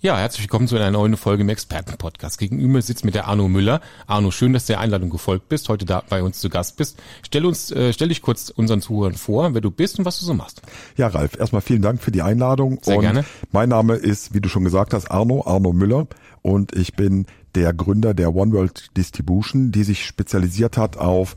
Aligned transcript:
Ja, 0.00 0.16
herzlich 0.16 0.42
willkommen 0.42 0.68
zu 0.68 0.76
einer 0.76 0.92
neuen 0.92 1.16
Folge 1.16 1.42
im 1.42 1.48
Expertenpodcast. 1.48 2.38
Gegenüber 2.38 2.80
sitzt 2.80 3.04
mit 3.04 3.16
der 3.16 3.26
Arno 3.26 3.48
Müller. 3.48 3.80
Arno, 4.06 4.30
schön, 4.30 4.52
dass 4.52 4.66
du 4.66 4.74
der 4.74 4.80
Einladung 4.80 5.10
gefolgt 5.10 5.48
bist, 5.48 5.68
heute 5.68 5.86
da 5.86 6.04
bei 6.08 6.22
uns 6.22 6.38
zu 6.38 6.50
Gast 6.50 6.76
bist. 6.76 7.02
Stell 7.26 7.44
uns, 7.44 7.72
äh, 7.72 7.92
stell 7.92 8.06
dich 8.06 8.22
kurz 8.22 8.48
unseren 8.50 8.80
Zuhörern 8.80 9.14
vor, 9.14 9.54
wer 9.54 9.60
du 9.60 9.72
bist 9.72 9.98
und 9.98 10.04
was 10.04 10.20
du 10.20 10.24
so 10.24 10.34
machst. 10.34 10.62
Ja, 10.96 11.08
Ralf, 11.08 11.36
erstmal 11.36 11.62
vielen 11.62 11.82
Dank 11.82 12.00
für 12.00 12.12
die 12.12 12.22
Einladung. 12.22 12.78
Sehr 12.80 12.94
und 12.94 13.02
gerne. 13.02 13.24
Mein 13.50 13.70
Name 13.70 13.94
ist, 13.94 14.32
wie 14.34 14.40
du 14.40 14.48
schon 14.48 14.62
gesagt 14.62 14.94
hast, 14.94 15.10
Arno, 15.10 15.42
Arno 15.44 15.72
Müller 15.72 16.06
und 16.42 16.76
ich 16.76 16.94
bin 16.94 17.26
der 17.56 17.74
Gründer 17.74 18.14
der 18.14 18.36
One 18.36 18.52
World 18.52 18.96
Distribution, 18.96 19.72
die 19.72 19.82
sich 19.82 20.06
spezialisiert 20.06 20.76
hat 20.76 20.96
auf 20.96 21.34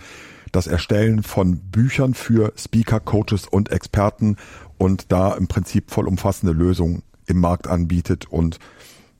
das 0.51 0.67
Erstellen 0.67 1.23
von 1.23 1.57
Büchern 1.57 2.13
für 2.13 2.53
Speaker, 2.57 2.99
Coaches 2.99 3.47
und 3.47 3.71
Experten 3.71 4.35
und 4.77 5.11
da 5.11 5.33
im 5.33 5.47
Prinzip 5.47 5.89
vollumfassende 5.89 6.53
Lösungen 6.53 7.01
im 7.31 7.39
Markt 7.39 7.67
anbietet 7.67 8.25
und 8.29 8.59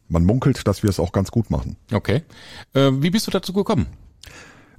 man 0.07 0.25
munkelt, 0.25 0.67
dass 0.67 0.83
wir 0.83 0.89
es 0.89 0.99
auch 0.99 1.11
ganz 1.11 1.31
gut 1.31 1.49
machen. 1.49 1.77
Okay. 1.91 2.23
Äh, 2.73 2.91
wie 2.95 3.09
bist 3.09 3.27
du 3.27 3.31
dazu 3.31 3.53
gekommen? 3.53 3.87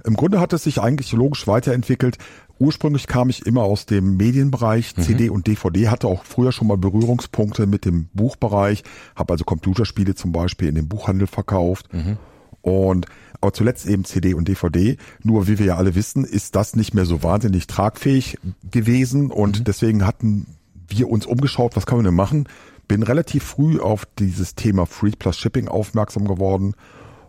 Im 0.05 0.15
Grunde 0.15 0.39
hat 0.39 0.53
es 0.53 0.63
sich 0.63 0.81
eigentlich 0.81 1.11
logisch 1.13 1.47
weiterentwickelt. 1.47 2.17
Ursprünglich 2.59 3.07
kam 3.07 3.29
ich 3.29 3.45
immer 3.45 3.63
aus 3.63 3.85
dem 3.85 4.17
Medienbereich, 4.17 4.95
CD 4.95 5.29
und 5.29 5.47
DVD, 5.47 5.89
hatte 5.89 6.07
auch 6.07 6.23
früher 6.23 6.51
schon 6.51 6.67
mal 6.67 6.77
Berührungspunkte 6.77 7.65
mit 7.65 7.85
dem 7.85 8.09
Buchbereich, 8.13 8.83
habe 9.15 9.33
also 9.33 9.43
Computerspiele 9.43 10.13
zum 10.13 10.31
Beispiel 10.31 10.67
in 10.67 10.75
den 10.75 10.87
Buchhandel 10.87 11.27
verkauft. 11.27 11.87
Und 12.61 13.07
aber 13.41 13.51
zuletzt 13.51 13.87
eben 13.87 14.05
CD 14.05 14.33
und 14.33 14.47
DVD. 14.47 14.97
Nur 15.21 15.47
wie 15.47 15.59
wir 15.59 15.65
ja 15.65 15.75
alle 15.75 15.95
wissen, 15.95 16.23
ist 16.23 16.55
das 16.55 16.77
nicht 16.77 16.93
mehr 16.93 17.05
so 17.05 17.23
wahnsinnig 17.23 17.67
tragfähig 17.67 18.37
gewesen 18.69 19.31
und 19.31 19.67
deswegen 19.67 20.05
hatten 20.07 20.47
wir 20.87 21.09
uns 21.09 21.25
umgeschaut, 21.25 21.75
was 21.75 21.85
kann 21.85 21.97
man 21.97 22.05
denn 22.05 22.15
machen? 22.15 22.47
Bin 22.87 23.03
relativ 23.03 23.43
früh 23.43 23.79
auf 23.79 24.05
dieses 24.19 24.55
Thema 24.55 24.85
Free 24.85 25.11
Plus 25.11 25.37
Shipping 25.37 25.67
aufmerksam 25.67 26.27
geworden 26.27 26.75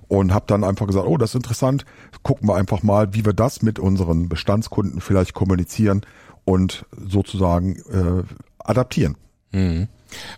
und 0.08 0.33
habe 0.33 0.44
dann 0.46 0.64
einfach 0.64 0.86
gesagt, 0.86 1.06
oh, 1.06 1.16
das 1.16 1.30
ist 1.30 1.36
interessant, 1.36 1.84
gucken 2.22 2.48
wir 2.48 2.56
einfach 2.56 2.83
mal, 2.83 3.14
wie 3.14 3.24
wir 3.24 3.33
das 3.33 3.62
mit 3.62 3.78
unseren 3.78 4.28
Bestandskunden 4.28 5.00
vielleicht 5.00 5.34
kommunizieren 5.34 6.02
und 6.44 6.86
sozusagen 6.96 7.77
äh, 7.91 8.22
adaptieren. 8.58 9.16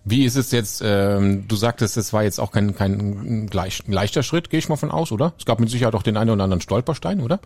Wie 0.04 0.24
ist 0.24 0.36
es 0.36 0.52
jetzt, 0.52 0.82
ähm, 0.84 1.46
du 1.48 1.56
sagtest, 1.56 1.96
es 1.96 2.12
war 2.12 2.22
jetzt 2.22 2.38
auch 2.38 2.52
kein, 2.52 2.74
kein 2.74 3.46
gleich, 3.46 3.82
leichter 3.86 4.22
Schritt, 4.22 4.50
gehe 4.50 4.58
ich 4.58 4.68
mal 4.68 4.76
von 4.76 4.90
aus, 4.90 5.12
oder? 5.12 5.34
Es 5.38 5.44
gab 5.44 5.60
mit 5.60 5.70
Sicherheit 5.70 5.94
auch 5.94 6.02
den 6.02 6.16
einen 6.16 6.30
oder 6.30 6.44
anderen 6.44 6.60
Stolperstein, 6.60 7.20
oder? 7.20 7.40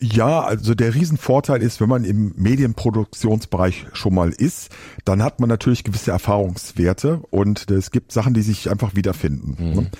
Ja, 0.00 0.40
also 0.40 0.74
der 0.74 0.94
Riesenvorteil 0.94 1.62
ist, 1.62 1.80
wenn 1.80 1.88
man 1.88 2.04
im 2.04 2.34
Medienproduktionsbereich 2.36 3.86
schon 3.92 4.14
mal 4.14 4.30
ist, 4.30 4.70
dann 5.04 5.22
hat 5.22 5.40
man 5.40 5.48
natürlich 5.48 5.84
gewisse 5.84 6.10
Erfahrungswerte 6.10 7.22
und 7.30 7.70
es 7.70 7.90
gibt 7.90 8.12
Sachen, 8.12 8.34
die 8.34 8.42
sich 8.42 8.70
einfach 8.70 8.96
wiederfinden. 8.96 9.56
ne? 9.74 9.90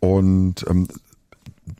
Und 0.00 0.66
ähm, 0.68 0.88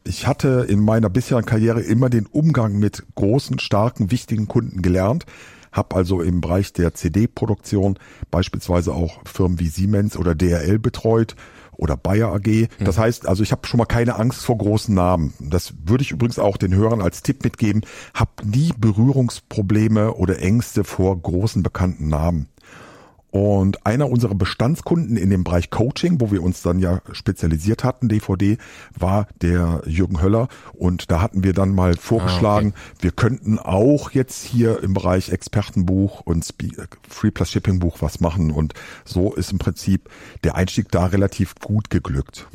ich 0.05 0.27
hatte 0.27 0.67
in 0.69 0.81
meiner 0.81 1.11
bisherigen 1.11 1.47
Karriere 1.47 1.81
immer 1.81 2.09
den 2.09 2.27
Umgang 2.27 2.79
mit 2.79 3.05
großen, 3.15 3.59
starken, 3.59 4.11
wichtigen 4.11 4.49
Kunden 4.49 4.83
gelernt. 4.83 5.27
Hab 5.73 5.95
also 5.95 6.23
im 6.23 6.41
Bereich 6.41 6.73
der 6.73 6.95
CD-Produktion 6.95 7.99
beispielsweise 8.31 8.95
auch 8.95 9.21
Firmen 9.27 9.61
wie 9.61 9.69
Siemens 9.69 10.17
oder 10.17 10.35
DRL 10.35 10.79
betreut 10.79 11.37
oder 11.77 11.97
Bayer 11.97 12.33
AG. 12.33 12.69
Das 12.79 12.99
heißt, 12.99 13.27
also 13.27 13.43
ich 13.43 13.53
habe 13.53 13.67
schon 13.67 13.79
mal 13.79 13.85
keine 13.85 14.17
Angst 14.17 14.45
vor 14.45 14.59
großen 14.59 14.95
Namen. 14.95 15.35
Das 15.39 15.75
würde 15.85 16.03
ich 16.03 16.11
übrigens 16.11 16.39
auch 16.39 16.57
den 16.57 16.75
Hörern 16.75 17.03
als 17.03 17.23
Tipp 17.23 17.45
mitgeben. 17.45 17.83
Hab 18.15 18.45
nie 18.45 18.73
Berührungsprobleme 18.77 20.15
oder 20.15 20.41
Ängste 20.41 20.85
vor 20.85 21.17
großen 21.21 21.63
bekannten 21.63 22.09
Namen. 22.09 22.49
Und 23.37 23.85
einer 23.85 24.09
unserer 24.09 24.35
Bestandskunden 24.35 25.17
in 25.19 25.29
dem 25.29 25.45
Bereich 25.45 25.69
Coaching, 25.69 26.21
wo 26.23 26.31
wir 26.31 26.43
uns 26.43 26.63
dann 26.63 26.79
ja 26.79 27.03
spezialisiert 27.13 27.85
hatten, 27.85 28.09
DVD, 28.09 28.57
war 28.99 29.27
der 29.43 29.83
Jürgen 29.85 30.23
Höller. 30.23 30.49
Und 30.73 31.11
da 31.11 31.21
hatten 31.21 31.45
wir 31.45 31.53
dann 31.53 31.75
mal 31.75 31.97
vorgeschlagen, 31.97 32.73
wir 33.01 33.11
könnten 33.13 33.59
auch 33.59 34.13
jetzt 34.13 34.43
hier 34.43 34.83
im 34.83 34.95
Bereich 34.95 35.29
Expertenbuch 35.31 36.21
und 36.21 36.47
Spe- 36.47 36.89
Free 37.09 37.31
Plus 37.31 37.51
Shipping 37.51 37.79
Buch 37.79 37.99
was 38.01 38.21
machen. 38.21 38.51
Und 38.51 38.73
so 39.05 39.35
ist 39.35 39.53
im 39.53 39.59
Prinzip 39.59 40.09
der 40.43 40.55
Einstieg 40.55 40.91
da 40.91 41.05
relativ 41.07 41.57
gut 41.57 41.91
geglückt. 41.91 42.47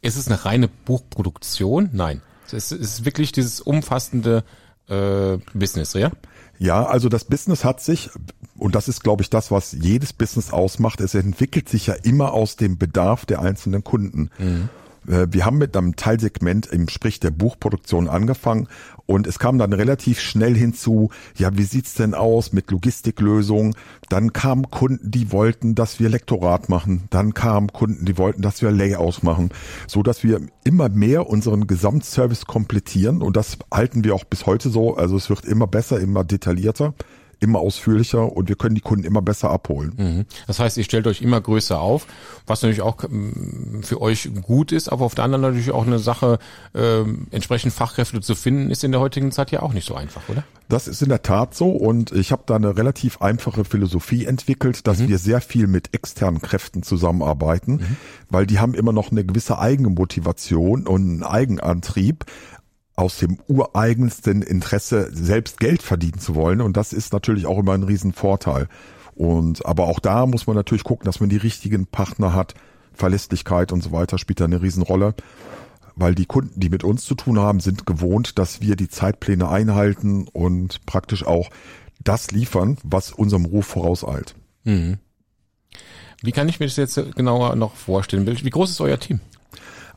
Ist 0.00 0.16
es 0.16 0.28
eine 0.28 0.44
reine 0.46 0.68
Buchproduktion? 0.68 1.90
Nein. 1.92 2.22
Es 2.46 2.52
ist, 2.52 2.72
es 2.72 2.80
ist 2.80 3.04
wirklich 3.04 3.32
dieses 3.32 3.60
umfassende 3.60 4.44
äh, 4.88 5.38
Business, 5.54 5.92
ja? 5.94 6.10
Ja, 6.58 6.86
also 6.86 7.08
das 7.08 7.24
Business 7.24 7.64
hat 7.64 7.80
sich, 7.80 8.10
und 8.56 8.74
das 8.74 8.88
ist, 8.88 9.02
glaube 9.02 9.22
ich, 9.22 9.30
das, 9.30 9.50
was 9.50 9.72
jedes 9.72 10.12
Business 10.12 10.52
ausmacht, 10.52 11.00
es 11.00 11.14
entwickelt 11.14 11.68
sich 11.68 11.86
ja 11.86 11.94
immer 11.94 12.32
aus 12.32 12.56
dem 12.56 12.78
Bedarf 12.78 13.26
der 13.26 13.40
einzelnen 13.40 13.84
Kunden. 13.84 14.30
Äh, 14.38 14.68
Wir 15.06 15.44
haben 15.44 15.58
mit 15.58 15.76
einem 15.76 15.96
Teilsegment 15.96 16.66
im 16.66 16.88
Sprich 16.88 17.20
der 17.20 17.30
Buchproduktion 17.30 18.08
angefangen 18.08 18.68
und 19.06 19.26
es 19.26 19.38
kam 19.38 19.58
dann 19.58 19.72
relativ 19.72 20.18
schnell 20.18 20.56
hinzu, 20.56 21.10
ja, 21.36 21.56
wie 21.56 21.64
sieht's 21.64 21.94
denn 21.94 22.14
aus 22.14 22.52
mit 22.52 22.70
Logistiklösungen? 22.70 23.74
Dann 24.08 24.32
kamen 24.32 24.70
Kunden, 24.70 25.10
die 25.10 25.30
wollten, 25.30 25.74
dass 25.74 26.00
wir 26.00 26.08
Lektorat 26.08 26.70
machen. 26.70 27.04
Dann 27.10 27.34
kamen 27.34 27.68
Kunden, 27.68 28.06
die 28.06 28.16
wollten, 28.16 28.40
dass 28.40 28.62
wir 28.62 28.70
Layouts 28.70 29.22
machen, 29.22 29.50
so 29.86 30.02
dass 30.02 30.24
wir 30.24 30.40
immer 30.64 30.88
mehr 30.88 31.28
unseren 31.28 31.66
Gesamtservice 31.66 32.46
komplettieren 32.46 33.20
und 33.20 33.36
das 33.36 33.58
halten 33.72 34.04
wir 34.04 34.14
auch 34.14 34.24
bis 34.24 34.46
heute 34.46 34.70
so. 34.70 34.96
Also 34.96 35.16
es 35.16 35.28
wird 35.28 35.44
immer 35.44 35.66
besser, 35.66 36.00
immer 36.00 36.24
detaillierter, 36.24 36.94
immer 37.44 37.60
ausführlicher 37.60 38.32
und 38.32 38.48
wir 38.48 38.56
können 38.56 38.74
die 38.74 38.80
Kunden 38.80 39.04
immer 39.04 39.22
besser 39.22 39.50
abholen. 39.50 39.92
Mhm. 39.96 40.24
Das 40.46 40.58
heißt, 40.58 40.76
ihr 40.76 40.84
stellt 40.84 41.06
euch 41.06 41.22
immer 41.22 41.40
größer 41.40 41.80
auf, 41.80 42.06
was 42.46 42.62
natürlich 42.62 42.82
auch 42.82 43.04
ähm, 43.04 43.82
für 43.82 44.00
euch 44.00 44.30
gut 44.42 44.72
ist, 44.72 44.88
aber 44.88 45.04
auf 45.04 45.14
der 45.14 45.24
anderen 45.24 45.42
natürlich 45.42 45.70
auch 45.70 45.86
eine 45.86 45.98
Sache, 45.98 46.38
ähm, 46.74 47.28
entsprechend 47.30 47.72
Fachkräfte 47.72 48.20
zu 48.20 48.34
finden, 48.34 48.70
ist 48.70 48.82
in 48.82 48.92
der 48.92 49.00
heutigen 49.00 49.30
Zeit 49.30 49.50
ja 49.50 49.62
auch 49.62 49.72
nicht 49.72 49.86
so 49.86 49.94
einfach, 49.94 50.22
oder? 50.28 50.42
Das 50.68 50.88
ist 50.88 51.02
in 51.02 51.10
der 51.10 51.22
Tat 51.22 51.54
so 51.54 51.68
und 51.70 52.10
ich 52.12 52.32
habe 52.32 52.44
da 52.46 52.56
eine 52.56 52.76
relativ 52.78 53.20
einfache 53.20 53.64
Philosophie 53.64 54.24
entwickelt, 54.24 54.86
dass 54.86 55.06
wir 55.06 55.18
sehr 55.18 55.42
viel 55.42 55.66
mit 55.66 55.92
externen 55.92 56.40
Kräften 56.40 56.82
zusammenarbeiten, 56.82 57.98
weil 58.30 58.46
die 58.46 58.58
haben 58.58 58.72
immer 58.72 58.92
noch 58.92 59.10
eine 59.10 59.24
gewisse 59.24 59.58
eigene 59.58 59.90
Motivation 59.90 60.86
und 60.86 61.02
einen 61.02 61.22
Eigenantrieb 61.22 62.24
aus 62.96 63.18
dem 63.18 63.38
ureigensten 63.48 64.42
Interesse 64.42 65.08
selbst 65.12 65.58
Geld 65.58 65.82
verdienen 65.82 66.18
zu 66.18 66.34
wollen 66.34 66.60
und 66.60 66.76
das 66.76 66.92
ist 66.92 67.12
natürlich 67.12 67.46
auch 67.46 67.58
immer 67.58 67.72
ein 67.72 67.82
Riesenvorteil. 67.82 68.68
Und 69.14 69.64
aber 69.64 69.84
auch 69.84 70.00
da 70.00 70.26
muss 70.26 70.46
man 70.46 70.56
natürlich 70.56 70.84
gucken, 70.84 71.04
dass 71.04 71.20
man 71.20 71.28
die 71.28 71.36
richtigen 71.36 71.86
Partner 71.86 72.34
hat, 72.34 72.54
Verlässlichkeit 72.92 73.72
und 73.72 73.82
so 73.82 73.92
weiter 73.92 74.18
spielt 74.18 74.40
da 74.40 74.44
eine 74.44 74.62
Riesenrolle 74.62 75.14
weil 75.96 76.14
die 76.14 76.26
Kunden, 76.26 76.58
die 76.58 76.70
mit 76.70 76.84
uns 76.84 77.04
zu 77.04 77.14
tun 77.14 77.38
haben, 77.38 77.60
sind 77.60 77.86
gewohnt, 77.86 78.38
dass 78.38 78.60
wir 78.60 78.76
die 78.76 78.88
Zeitpläne 78.88 79.48
einhalten 79.48 80.26
und 80.32 80.84
praktisch 80.86 81.24
auch 81.24 81.50
das 82.02 82.30
liefern, 82.30 82.78
was 82.82 83.12
unserem 83.12 83.44
Ruf 83.44 83.66
vorauseilt. 83.66 84.34
Wie 86.22 86.32
kann 86.32 86.48
ich 86.48 86.60
mir 86.60 86.66
das 86.66 86.76
jetzt 86.76 87.16
genauer 87.16 87.54
noch 87.56 87.74
vorstellen? 87.74 88.26
Wie 88.26 88.50
groß 88.50 88.70
ist 88.70 88.80
euer 88.80 88.98
Team? 88.98 89.20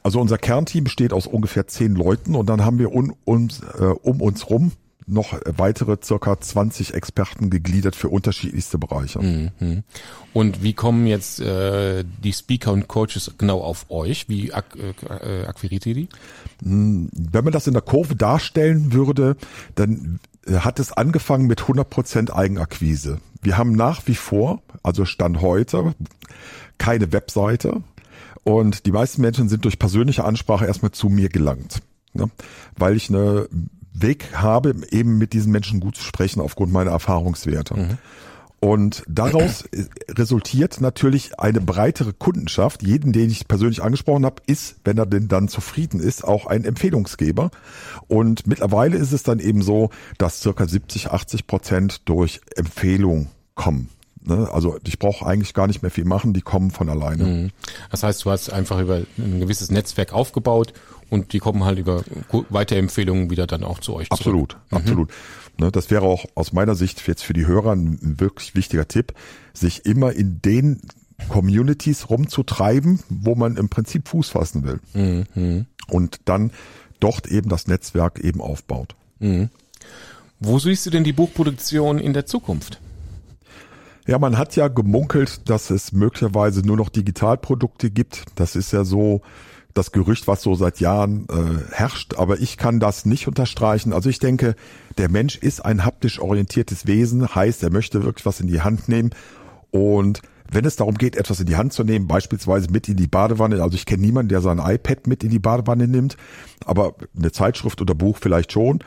Also 0.07 0.21
unser 0.21 0.37
Kernteam 0.37 0.85
besteht 0.85 1.11
aus 1.11 1.27
ungefähr 1.27 1.67
zehn 1.67 1.93
Leuten 1.93 2.35
und 2.35 2.47
dann 2.47 2.63
haben 2.63 2.79
wir 2.79 2.93
un, 2.93 3.13
uns, 3.25 3.59
äh, 3.77 3.83
um 3.83 4.21
uns 4.21 4.49
rum 4.49 4.71
noch 5.05 5.37
weitere 5.43 5.97
circa 6.01 6.39
20 6.39 6.93
Experten 6.93 7.49
gegliedert 7.49 7.93
für 7.93 8.07
unterschiedlichste 8.07 8.77
Bereiche. 8.77 9.19
Mhm. 9.19 9.83
Und 10.31 10.63
wie 10.63 10.71
kommen 10.71 11.07
jetzt 11.07 11.41
äh, 11.41 12.05
die 12.23 12.31
Speaker 12.31 12.71
und 12.71 12.87
Coaches 12.87 13.33
genau 13.37 13.59
auf 13.59 13.87
euch? 13.89 14.29
Wie 14.29 14.53
ak 14.53 14.77
äh, 14.77 15.43
akquiriert 15.45 15.85
ihr 15.85 15.95
die? 15.95 16.07
Wenn 16.61 17.43
man 17.43 17.51
das 17.51 17.67
in 17.67 17.73
der 17.73 17.81
Kurve 17.81 18.15
darstellen 18.15 18.93
würde, 18.93 19.35
dann 19.75 20.21
äh, 20.45 20.53
hat 20.59 20.79
es 20.79 20.93
angefangen 20.93 21.47
mit 21.47 21.63
100% 21.63 22.31
Eigenakquise. 22.31 23.19
Wir 23.41 23.57
haben 23.57 23.73
nach 23.73 24.07
wie 24.07 24.15
vor, 24.15 24.61
also 24.83 25.03
Stand 25.03 25.41
heute, 25.41 25.95
keine 26.77 27.11
Webseite 27.11 27.81
und 28.47 28.85
die 28.85 28.93
meisten 28.93 29.21
Menschen 29.21 29.49
sind 29.49 29.65
durch 29.65 29.77
persönliche 29.77 30.23
Ansprache 30.23 30.65
erstmal 30.65 30.91
zu 30.91 31.09
mir 31.09 31.27
gelangt, 31.27 31.81
ne? 32.13 32.29
weil 32.77 32.95
ich 32.95 33.09
eine 33.09 33.49
Weg 33.91 34.37
habe, 34.37 34.73
eben 34.89 35.17
mit 35.17 35.33
diesen 35.33 35.51
Menschen 35.51 35.81
gut 35.81 35.97
zu 35.97 36.03
sprechen 36.03 36.39
aufgrund 36.39 36.71
meiner 36.71 36.91
Erfahrungswerte. 36.91 37.73
Und 37.73 37.97
Und 38.61 39.03
daraus 39.09 39.65
resultiert 40.09 40.79
natürlich 40.79 41.37
eine 41.41 41.59
breitere 41.59 42.13
Kundenschaft. 42.13 42.83
Jeden, 42.83 43.11
den 43.11 43.29
ich 43.29 43.49
persönlich 43.49 43.83
angesprochen 43.83 44.23
habe, 44.23 44.41
ist, 44.47 44.77
wenn 44.85 44.97
er 44.97 45.05
denn 45.05 45.27
dann 45.27 45.49
zufrieden 45.49 45.99
ist, 45.99 46.23
auch 46.23 46.45
ein 46.45 46.63
Empfehlungsgeber. 46.63 47.51
Und 48.07 48.47
mittlerweile 48.47 48.95
ist 48.95 49.11
es 49.11 49.23
dann 49.23 49.39
eben 49.39 49.61
so, 49.61 49.89
dass 50.17 50.39
circa 50.39 50.65
70, 50.65 51.11
80 51.11 51.47
Prozent 51.47 52.07
durch 52.07 52.39
Empfehlung 52.55 53.27
kommen. 53.55 53.89
Ne? 54.27 54.49
Also 54.51 54.77
ich 54.85 54.99
brauche 54.99 55.25
eigentlich 55.25 55.53
gar 55.53 55.67
nicht 55.67 55.81
mehr 55.81 55.91
viel 55.91 56.05
machen, 56.05 56.33
die 56.33 56.41
kommen 56.41 56.71
von 56.71 56.89
alleine. 56.89 57.23
Mhm. 57.23 57.51
Das 57.89 58.03
heißt, 58.03 58.25
du 58.25 58.31
hast 58.31 58.51
einfach 58.51 58.79
über 58.79 59.01
ein 59.17 59.39
gewisses 59.39 59.71
Netzwerk 59.71 60.11
aufgebaut 60.11 60.73
und 61.09 61.31
die 61.31 61.39
kommen 61.39 61.63
halt 61.63 61.79
über 61.79 62.03
Weiterempfehlungen 62.49 63.29
wieder 63.29 63.47
dann 63.47 63.63
auch 63.63 63.79
zu 63.79 63.93
euch 63.95 64.09
zurück. 64.09 64.19
Absolut, 64.19 64.57
mhm. 64.69 64.77
absolut. 64.77 65.09
Ne, 65.57 65.71
das 65.71 65.89
wäre 65.89 66.05
auch 66.05 66.25
aus 66.35 66.51
meiner 66.51 66.75
Sicht 66.75 67.07
jetzt 67.07 67.23
für 67.23 67.33
die 67.33 67.47
Hörer 67.47 67.71
ein 67.71 68.19
wirklich 68.19 68.53
wichtiger 68.53 68.87
Tipp, 68.87 69.13
sich 69.53 69.85
immer 69.85 70.11
in 70.11 70.41
den 70.41 70.81
Communities 71.29 72.09
rumzutreiben, 72.09 72.99
wo 73.09 73.33
man 73.33 73.55
im 73.55 73.69
Prinzip 73.69 74.07
Fuß 74.09 74.29
fassen 74.29 74.63
will. 74.65 74.79
Mhm. 74.93 75.65
Und 75.87 76.19
dann 76.25 76.51
dort 76.99 77.27
eben 77.27 77.49
das 77.49 77.67
Netzwerk 77.67 78.19
eben 78.19 78.41
aufbaut. 78.41 78.95
Mhm. 79.19 79.49
Wo 80.39 80.59
siehst 80.59 80.85
du 80.85 80.89
denn 80.89 81.03
die 81.03 81.13
Buchproduktion 81.13 81.97
in 81.97 82.13
der 82.13 82.25
Zukunft? 82.25 82.79
Ja, 84.07 84.17
man 84.19 84.37
hat 84.37 84.55
ja 84.55 84.69
gemunkelt, 84.69 85.49
dass 85.49 85.69
es 85.69 85.91
möglicherweise 85.91 86.61
nur 86.61 86.77
noch 86.77 86.87
Digitalprodukte 86.87 87.91
gibt. 87.91 88.23
Das 88.35 88.55
ist 88.55 88.71
ja 88.71 88.85
so 88.85 89.21
das 89.73 89.91
Gerücht, 89.91 90.27
was 90.27 90.41
so 90.41 90.55
seit 90.55 90.79
Jahren 90.79 91.27
äh, 91.29 91.73
herrscht, 91.73 92.15
aber 92.15 92.39
ich 92.39 92.57
kann 92.57 92.79
das 92.79 93.05
nicht 93.05 93.27
unterstreichen. 93.27 93.91
Also 93.91 94.09
ich 94.09 94.19
denke, 94.19 94.55
der 94.97 95.09
Mensch 95.09 95.35
ist 95.35 95.63
ein 95.63 95.83
haptisch 95.83 96.19
orientiertes 96.19 96.87
Wesen, 96.87 97.35
heißt, 97.35 97.61
er 97.63 97.69
möchte 97.69 98.03
wirklich 98.03 98.25
was 98.25 98.39
in 98.39 98.47
die 98.47 98.61
Hand 98.61 98.87
nehmen 98.87 99.11
und 99.69 100.21
wenn 100.49 100.63
es 100.63 100.77
darum 100.77 100.95
geht, 100.95 101.17
etwas 101.17 101.41
in 101.41 101.45
die 101.45 101.57
Hand 101.57 101.73
zu 101.73 101.83
nehmen, 101.83 102.07
beispielsweise 102.07 102.71
mit 102.71 102.87
in 102.87 102.95
die 102.95 103.07
Badewanne, 103.07 103.61
also 103.61 103.75
ich 103.75 103.85
kenne 103.85 104.01
niemanden, 104.01 104.29
der 104.29 104.41
sein 104.41 104.59
iPad 104.59 105.05
mit 105.05 105.23
in 105.23 105.29
die 105.29 105.39
Badewanne 105.39 105.87
nimmt, 105.87 106.15
aber 106.65 106.95
eine 107.15 107.33
Zeitschrift 107.33 107.81
oder 107.81 107.93
Buch 107.93 108.17
vielleicht 108.19 108.53
schon. 108.53 108.79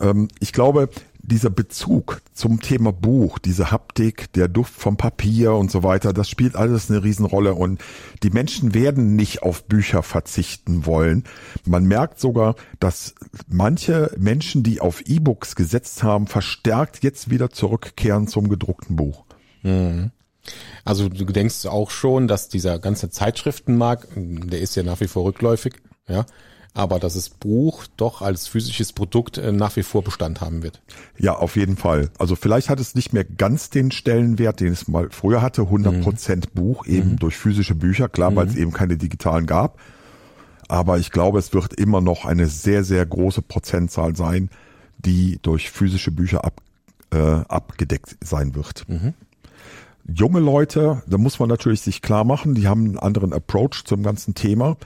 Ähm, 0.00 0.28
ich 0.40 0.52
glaube, 0.52 0.90
dieser 1.26 1.50
Bezug 1.50 2.22
zum 2.32 2.60
Thema 2.60 2.92
Buch, 2.92 3.38
diese 3.38 3.70
Haptik, 3.70 4.32
der 4.32 4.48
Duft 4.48 4.74
vom 4.74 4.96
Papier 4.96 5.54
und 5.54 5.70
so 5.70 5.82
weiter, 5.82 6.12
das 6.12 6.28
spielt 6.28 6.56
alles 6.56 6.90
eine 6.90 7.02
Riesenrolle 7.02 7.54
und 7.54 7.80
die 8.22 8.30
Menschen 8.30 8.74
werden 8.74 9.16
nicht 9.16 9.42
auf 9.42 9.64
Bücher 9.64 10.02
verzichten 10.02 10.86
wollen. 10.86 11.24
Man 11.64 11.84
merkt 11.84 12.20
sogar, 12.20 12.54
dass 12.80 13.14
manche 13.48 14.12
Menschen, 14.16 14.62
die 14.62 14.80
auf 14.80 15.02
E-Books 15.06 15.56
gesetzt 15.56 16.02
haben, 16.02 16.26
verstärkt 16.26 17.02
jetzt 17.02 17.30
wieder 17.30 17.50
zurückkehren 17.50 18.28
zum 18.28 18.48
gedruckten 18.48 18.96
Buch. 18.96 19.24
Mhm. 19.62 20.12
Also 20.84 21.08
du 21.08 21.24
denkst 21.24 21.66
auch 21.66 21.90
schon, 21.90 22.28
dass 22.28 22.48
dieser 22.48 22.78
ganze 22.78 23.10
Zeitschriftenmarkt, 23.10 24.08
der 24.14 24.60
ist 24.60 24.76
ja 24.76 24.84
nach 24.84 25.00
wie 25.00 25.08
vor 25.08 25.24
rückläufig, 25.24 25.74
ja, 26.08 26.24
aber 26.76 27.00
dass 27.00 27.14
das 27.14 27.30
Buch 27.30 27.86
doch 27.96 28.20
als 28.20 28.46
physisches 28.46 28.92
Produkt 28.92 29.38
äh, 29.38 29.50
nach 29.50 29.74
wie 29.76 29.82
vor 29.82 30.04
Bestand 30.04 30.42
haben 30.42 30.62
wird. 30.62 30.82
Ja, 31.18 31.34
auf 31.34 31.56
jeden 31.56 31.76
Fall. 31.76 32.10
Also 32.18 32.36
vielleicht 32.36 32.68
hat 32.68 32.78
es 32.80 32.94
nicht 32.94 33.14
mehr 33.14 33.24
ganz 33.24 33.70
den 33.70 33.90
Stellenwert, 33.90 34.60
den 34.60 34.72
es 34.72 34.86
mal 34.86 35.08
früher 35.10 35.40
hatte, 35.40 35.62
100 35.62 36.02
Prozent 36.02 36.54
mhm. 36.54 36.60
Buch, 36.60 36.86
eben 36.86 37.12
mhm. 37.12 37.18
durch 37.18 37.36
physische 37.36 37.74
Bücher, 37.74 38.08
klar, 38.08 38.30
mhm. 38.30 38.36
weil 38.36 38.48
es 38.48 38.56
eben 38.56 38.72
keine 38.72 38.98
digitalen 38.98 39.46
gab. 39.46 39.78
Aber 40.68 40.98
ich 40.98 41.12
glaube, 41.12 41.38
es 41.38 41.54
wird 41.54 41.72
immer 41.74 42.00
noch 42.00 42.26
eine 42.26 42.46
sehr, 42.46 42.84
sehr 42.84 43.06
große 43.06 43.40
Prozentzahl 43.40 44.14
sein, 44.14 44.50
die 44.98 45.38
durch 45.40 45.70
physische 45.70 46.10
Bücher 46.10 46.44
ab, 46.44 46.60
äh, 47.10 47.18
abgedeckt 47.18 48.16
sein 48.20 48.54
wird. 48.54 48.86
Mhm. 48.88 49.14
Junge 50.06 50.40
Leute, 50.40 51.02
da 51.06 51.16
muss 51.16 51.38
man 51.38 51.48
natürlich 51.48 51.80
sich 51.80 52.02
klar 52.02 52.24
machen, 52.24 52.54
die 52.54 52.68
haben 52.68 52.84
einen 52.84 52.98
anderen 52.98 53.32
Approach 53.32 53.84
zum 53.84 54.02
ganzen 54.02 54.34
Thema. 54.34 54.76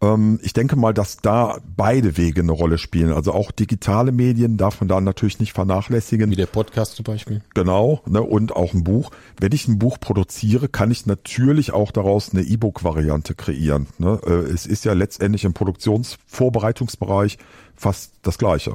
Ähm, 0.00 0.38
ich 0.42 0.52
denke 0.52 0.76
mal, 0.76 0.94
dass 0.94 1.16
da 1.16 1.58
beide 1.76 2.16
Wege 2.16 2.40
eine 2.40 2.52
Rolle 2.52 2.78
spielen. 2.78 3.12
Also 3.12 3.32
auch 3.32 3.50
digitale 3.50 4.12
Medien 4.12 4.56
darf 4.56 4.80
man 4.80 4.88
da 4.88 5.00
natürlich 5.00 5.40
nicht 5.40 5.52
vernachlässigen. 5.52 6.30
Wie 6.30 6.36
der 6.36 6.46
Podcast 6.46 6.96
zum 6.96 7.04
Beispiel. 7.04 7.42
Genau, 7.54 8.02
ne, 8.06 8.22
und 8.22 8.54
auch 8.54 8.74
ein 8.74 8.84
Buch. 8.84 9.10
Wenn 9.40 9.52
ich 9.52 9.66
ein 9.66 9.78
Buch 9.78 9.98
produziere, 9.98 10.68
kann 10.68 10.90
ich 10.90 11.06
natürlich 11.06 11.72
auch 11.72 11.90
daraus 11.90 12.32
eine 12.32 12.42
E-Book-Variante 12.42 13.34
kreieren. 13.34 13.88
Ne? 13.98 14.20
Äh, 14.24 14.50
es 14.52 14.66
ist 14.66 14.84
ja 14.84 14.92
letztendlich 14.92 15.44
im 15.44 15.52
Produktionsvorbereitungsbereich 15.52 17.38
fast 17.74 18.12
das 18.22 18.38
Gleiche. 18.38 18.74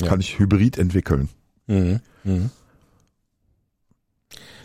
Ja. 0.00 0.08
Kann 0.08 0.20
ich 0.20 0.38
hybrid 0.38 0.78
entwickeln. 0.78 1.28
Mhm. 1.66 2.00
Mhm. 2.24 2.50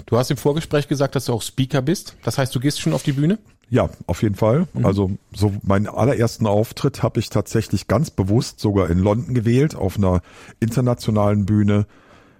Du 0.05 0.17
hast 0.17 0.29
im 0.29 0.37
Vorgespräch 0.37 0.87
gesagt, 0.87 1.15
dass 1.15 1.25
du 1.25 1.33
auch 1.33 1.41
Speaker 1.41 1.81
bist. 1.81 2.15
Das 2.23 2.37
heißt, 2.37 2.53
du 2.53 2.59
gehst 2.59 2.79
schon 2.79 2.93
auf 2.93 3.01
die 3.01 3.13
Bühne? 3.13 3.39
Ja, 3.69 3.89
auf 4.07 4.21
jeden 4.21 4.35
Fall. 4.35 4.67
Mhm. 4.73 4.85
Also 4.85 5.11
so 5.33 5.53
meinen 5.63 5.87
allerersten 5.87 6.47
Auftritt 6.47 7.03
habe 7.03 7.19
ich 7.19 7.29
tatsächlich 7.29 7.87
ganz 7.87 8.11
bewusst 8.11 8.59
sogar 8.59 8.89
in 8.89 8.99
London 8.99 9.33
gewählt, 9.33 9.75
auf 9.75 9.97
einer 9.97 10.21
internationalen 10.59 11.45
Bühne 11.45 11.85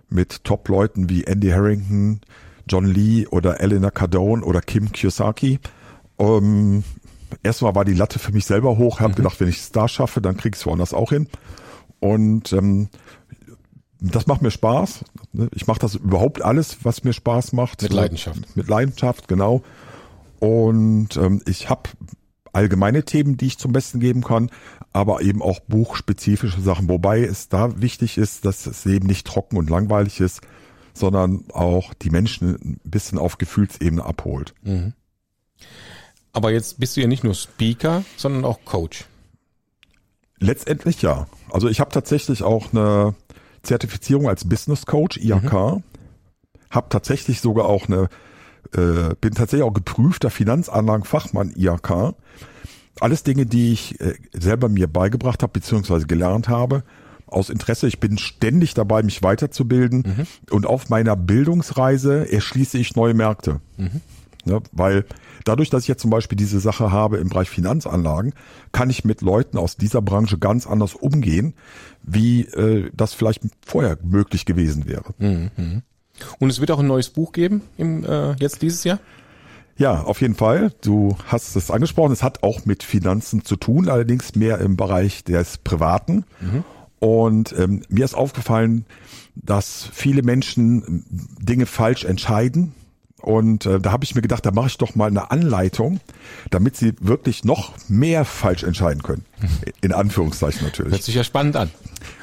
mit 0.10 0.44
Top-Leuten 0.44 1.10
wie 1.10 1.24
Andy 1.24 1.50
Harrington, 1.50 2.22
John 2.68 2.86
Lee 2.86 3.28
oder 3.28 3.60
Elena 3.60 3.92
Cardone 3.92 4.44
oder 4.44 4.62
Kim 4.62 4.92
Kiyosaki. 4.92 5.60
Ähm, 6.20 6.84
erstmal 7.44 7.76
war 7.76 7.86
die 7.86 7.94
Latte 7.94 8.20
für 8.20 8.32
mich 8.32 8.46
selber 8.46 8.78
hoch, 8.78 9.00
habe 9.00 9.14
mhm. 9.14 9.18
gedacht, 9.18 9.40
wenn 9.40 9.50
ich 9.50 9.58
es 9.58 9.72
da 9.72 9.88
schaffe, 9.88 10.22
dann 10.22 10.38
krieg 10.38 10.56
ich 10.56 10.62
es 10.62 10.66
woanders 10.66 10.94
auch 10.94 11.10
hin. 11.10 11.28
Und 12.00 12.54
ähm, 12.54 12.90
das 14.00 14.28
macht 14.28 14.42
mir 14.42 14.52
Spaß. 14.52 15.06
Ich 15.54 15.68
mache 15.68 15.80
das 15.80 15.96
überhaupt 15.96 16.42
alles, 16.44 16.78
was 16.84 17.04
mir 17.04 17.14
Spaß 17.14 17.54
macht. 17.54 17.82
Mit 17.82 17.94
Leidenschaft. 17.94 18.56
Mit 18.56 18.68
Leidenschaft, 18.68 19.28
genau. 19.28 19.64
Und 20.40 21.18
ähm, 21.18 21.42
ich 21.46 21.70
habe 21.70 21.90
allgemeine 22.54 23.04
Themen, 23.04 23.38
die 23.38 23.48
ich 23.48 23.58
zum 23.58 23.74
Besten 23.74 24.00
geben 24.00 24.24
kann, 24.24 24.50
aber 24.94 25.22
eben 25.22 25.42
auch 25.42 25.60
buchspezifische 25.60 26.62
Sachen, 26.62 26.88
wobei 26.88 27.22
es 27.22 27.50
da 27.50 27.82
wichtig 27.82 28.18
ist, 28.18 28.46
dass 28.46 28.66
es 28.66 28.86
eben 28.86 29.08
nicht 29.08 29.28
trocken 29.28 29.58
und 29.58 29.70
langweilig 29.70 30.22
ist, 30.22 30.42
sondern 30.94 31.44
auch 31.52 31.94
die 31.94 32.10
Menschen 32.10 32.56
ein 32.56 32.80
bisschen 32.84 33.18
auf 33.18 33.38
Gefühlsebene 33.38 34.06
abholt. 34.06 34.54
Mhm. 34.64 34.94
Aber 36.32 36.52
jetzt 36.52 36.80
bist 36.80 36.96
du 36.96 37.02
ja 37.02 37.08
nicht 37.08 37.24
nur 37.24 37.34
Speaker, 37.34 38.04
sondern 38.18 38.46
auch 38.46 38.60
Coach. 38.66 39.06
Letztendlich 40.40 41.02
ja. 41.02 41.28
Also 41.52 41.70
ich 41.70 41.80
habe 41.80 41.92
tatsächlich 41.92 42.44
auch 42.44 42.74
eine 42.74 43.16
Zertifizierung 43.64 44.28
als 44.28 44.48
Business 44.48 44.86
Coach, 44.86 45.18
IHK. 45.18 45.54
Mhm. 45.54 45.84
Habe 46.70 46.90
tatsächlich 46.90 47.42
sogar 47.42 47.66
auch 47.66 47.88
eine, 47.88 48.10
äh, 48.76 49.16
bin 49.20 49.34
tatsächlich 49.34 49.64
auch 49.64 49.74
geprüfter 49.74 50.30
Finanzanlagenfachmann 50.30 51.54
IHK. 51.56 52.16
Alles 53.00 53.24
Dinge, 53.24 53.46
die 53.46 53.74
ich 53.74 54.00
äh, 54.00 54.16
selber 54.34 54.70
mir 54.70 54.88
beigebracht 54.88 55.44
habe, 55.44 55.54
beziehungsweise 55.54 56.08
gelernt 56.08 56.48
habe, 56.48 56.84
aus 57.28 57.50
Interesse. 57.50 57.88
Ich 57.88 58.00
bin 58.00 58.18
ständig 58.18 58.74
dabei, 58.74 59.04
mich 59.04 59.24
weiterzubilden. 59.24 60.04
Mhm. 60.06 60.54
Und 60.54 60.66
auf 60.66 60.90
meiner 60.90 61.16
Bildungsreise 61.16 62.32
erschließe 62.32 62.78
ich 62.78 62.96
neue 62.96 63.14
Märkte. 63.14 63.60
Mhm. 63.78 64.02
Ja, 64.46 64.60
weil 64.72 65.06
dadurch, 65.44 65.72
dass 65.72 65.84
ich 65.84 65.88
jetzt 65.88 66.02
zum 66.02 66.12
Beispiel 66.12 66.36
diese 66.36 66.60
Sache 66.60 66.92
habe 66.92 67.18
im 67.18 67.30
Bereich 67.30 67.50
Finanzanlagen, 67.50 68.34
kann 68.72 68.92
ich 68.92 69.04
mit 69.04 69.22
Leuten 69.22 69.58
aus 69.58 69.76
dieser 69.76 70.04
Branche 70.04 70.38
ganz 70.38 70.68
anders 70.68 70.94
umgehen, 70.94 71.56
wie 72.04 72.42
äh, 72.42 72.92
das 72.94 73.14
vielleicht 73.16 73.42
vorher 73.66 73.98
möglich 74.04 74.46
gewesen 74.46 74.88
wäre. 74.88 75.14
Mhm. 75.18 75.82
Und 76.40 76.50
es 76.50 76.60
wird 76.60 76.72
auch 76.72 76.80
ein 76.80 76.88
neues 76.88 77.10
Buch 77.10 77.32
geben 77.32 77.62
im, 77.78 78.04
äh, 78.04 78.34
jetzt 78.34 78.62
dieses 78.62 78.84
Jahr? 78.84 79.00
Ja, 79.78 80.02
auf 80.02 80.22
jeden 80.22 80.36
Fall. 80.36 80.72
Du 80.82 81.18
hast 81.28 81.56
es 81.56 81.70
angesprochen. 81.70 82.14
Es 82.14 82.24
hat 82.24 82.44
auch 82.44 82.66
mit 82.66 82.84
Finanzen 82.84 83.44
zu 83.44 83.58
tun, 83.58 83.90
allerdings 83.90 84.36
mehr 84.36 84.60
im 84.60 84.78
Bereich 84.78 85.24
des 85.24 85.58
Privaten. 85.58 86.24
Mhm. 86.40 86.64
Und 87.00 87.54
ähm, 87.58 87.82
mir 87.90 88.06
ist 88.06 88.16
aufgefallen, 88.16 88.86
dass 89.36 89.90
viele 89.92 90.24
Menschen 90.24 91.04
Dinge 91.42 91.66
falsch 91.66 92.06
entscheiden 92.06 92.74
und 93.26 93.66
äh, 93.66 93.80
da 93.80 93.92
habe 93.92 94.04
ich 94.04 94.14
mir 94.14 94.22
gedacht, 94.22 94.46
da 94.46 94.52
mache 94.52 94.68
ich 94.68 94.78
doch 94.78 94.94
mal 94.94 95.08
eine 95.08 95.32
Anleitung, 95.32 96.00
damit 96.52 96.76
sie 96.76 96.94
wirklich 97.00 97.44
noch 97.44 97.74
mehr 97.90 98.24
falsch 98.24 98.62
entscheiden 98.62 99.02
können. 99.02 99.26
In 99.82 99.94
Anführungszeichen 99.94 100.64
natürlich. 100.64 100.92
Hört 100.92 101.02
sich 101.02 101.16
ja 101.16 101.24
spannend 101.24 101.56
an. 101.56 101.72